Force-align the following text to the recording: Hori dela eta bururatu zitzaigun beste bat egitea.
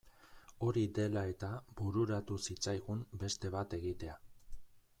Hori 0.67 0.85
dela 0.99 1.21
eta 1.33 1.49
bururatu 1.81 2.37
zitzaigun 2.47 3.05
beste 3.25 3.53
bat 3.57 3.77
egitea. 3.81 4.17